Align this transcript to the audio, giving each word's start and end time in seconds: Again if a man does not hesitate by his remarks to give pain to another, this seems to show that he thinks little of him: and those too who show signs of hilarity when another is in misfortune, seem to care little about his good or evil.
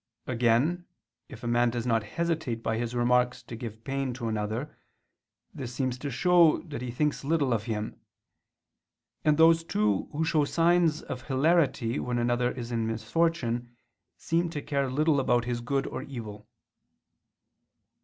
Again 0.25 0.87
if 1.29 1.43
a 1.43 1.47
man 1.47 1.69
does 1.69 1.85
not 1.85 2.01
hesitate 2.01 2.63
by 2.63 2.75
his 2.79 2.95
remarks 2.95 3.43
to 3.43 3.55
give 3.55 3.83
pain 3.83 4.15
to 4.15 4.27
another, 4.27 4.75
this 5.53 5.75
seems 5.75 5.99
to 5.99 6.09
show 6.09 6.57
that 6.63 6.81
he 6.81 6.89
thinks 6.89 7.23
little 7.23 7.53
of 7.53 7.65
him: 7.65 8.01
and 9.23 9.37
those 9.37 9.63
too 9.63 10.09
who 10.11 10.25
show 10.25 10.43
signs 10.43 11.03
of 11.03 11.27
hilarity 11.27 11.99
when 11.99 12.17
another 12.17 12.51
is 12.51 12.71
in 12.71 12.87
misfortune, 12.87 13.75
seem 14.17 14.49
to 14.49 14.59
care 14.63 14.89
little 14.89 15.19
about 15.19 15.45
his 15.45 15.61
good 15.61 15.85
or 15.85 16.01
evil. 16.01 16.49